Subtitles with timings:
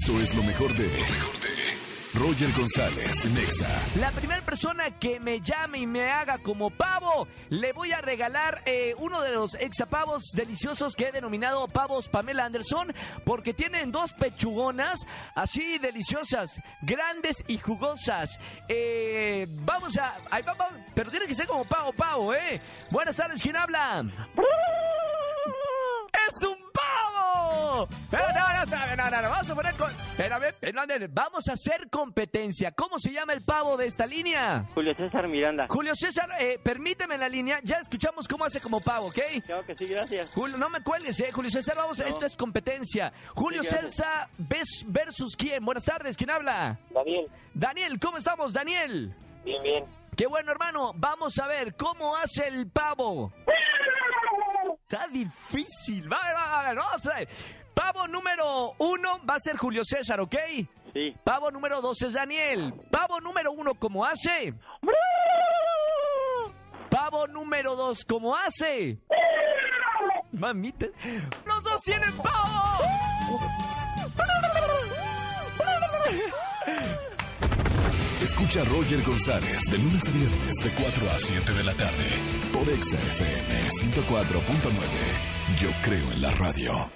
[0.00, 1.04] Esto es lo mejor de.
[2.14, 3.68] Roger González, Nexa.
[4.00, 8.62] La primera persona que me llame y me haga como pavo, le voy a regalar
[8.64, 12.92] eh, uno de los exapavos deliciosos que he denominado pavos Pamela Anderson,
[13.24, 15.00] porque tienen dos pechugonas
[15.34, 18.40] así deliciosas, grandes y jugosas.
[18.68, 20.16] Eh, vamos a.
[20.30, 22.60] Ay, va- va- pero tiene que ser como pavo, pavo, ¿eh?
[22.90, 24.02] Buenas tardes, ¿quién habla?
[26.12, 27.86] ¡Es un pavo!
[28.10, 28.24] Pero
[28.66, 29.90] no, no, no, no, no, vamos a poner con...
[29.90, 32.72] Espérame, espérame, vamos a hacer competencia.
[32.72, 34.64] ¿Cómo se llama el pavo de esta línea?
[34.74, 35.66] Julio César Miranda.
[35.68, 37.60] Julio César, eh, permíteme la línea.
[37.62, 39.18] Ya escuchamos cómo hace como pavo, ¿ok?
[39.46, 40.30] Claro que sí, gracias.
[40.32, 41.30] Julio, no me cuelgues, eh.
[41.32, 43.12] Julio César, vamos, esto es competencia.
[43.34, 43.70] Julio Sí.
[43.70, 45.64] César ves- versus quién.
[45.64, 46.78] Buenas tardes, ¿quién habla?
[46.90, 47.26] Daniel.
[47.54, 49.14] Daniel, ¿cómo estamos, Daniel?
[49.44, 49.84] Bien, bien.
[50.16, 50.92] Qué bueno, hermano.
[50.96, 53.32] Vamos a ver cómo hace el pavo.
[54.82, 56.10] Está difícil.
[56.10, 57.28] Va, va, va, vamos a ver.
[57.90, 60.36] Pavo número uno va a ser Julio César, ¿ok?
[60.92, 61.14] Sí.
[61.24, 62.74] Pavo número dos es Daniel.
[62.90, 64.52] Pavo número uno, ¿cómo hace?
[66.90, 68.98] Pavo número dos, ¿cómo hace?
[70.32, 70.86] Mamita.
[71.46, 72.82] Los dos tienen pavo.
[78.22, 82.10] Escucha a Roger González de lunes a viernes de 4 a 7 de la tarde
[82.52, 85.58] por Exa FM 104.9.
[85.58, 86.90] Yo creo en la radio.